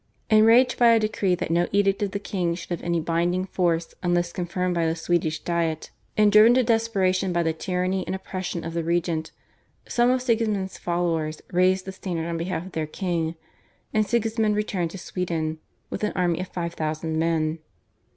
Enraged 0.31 0.79
by 0.79 0.87
a 0.93 0.99
decree 0.99 1.35
that 1.35 1.51
no 1.51 1.67
edict 1.71 2.01
of 2.01 2.09
the 2.09 2.17
king 2.17 2.55
should 2.55 2.71
have 2.71 2.81
any 2.81 2.99
binding 2.99 3.45
force 3.45 3.93
unless 4.01 4.33
confirmed 4.33 4.73
by 4.73 4.83
the 4.87 4.95
Swedish 4.95 5.43
Diet, 5.43 5.91
and 6.17 6.31
driven 6.31 6.55
to 6.55 6.63
desperation 6.63 7.31
by 7.31 7.43
the 7.43 7.53
tyranny 7.53 8.03
and 8.07 8.15
oppression 8.15 8.63
of 8.65 8.73
the 8.73 8.83
regent, 8.83 9.29
some 9.87 10.09
of 10.09 10.23
Sigismund's 10.23 10.79
followers 10.79 11.39
raised 11.51 11.85
the 11.85 11.91
standard 11.91 12.25
on 12.27 12.37
behalf 12.37 12.65
of 12.65 12.71
their 12.71 12.87
king, 12.87 13.35
and 13.93 14.07
Sigismund 14.07 14.55
returned 14.55 14.89
to 14.89 14.97
Sweden 14.97 15.59
with 15.91 16.03
an 16.03 16.13
army 16.15 16.39
of 16.39 16.47
five 16.47 16.73
thousand 16.73 17.19
men. 17.19 17.59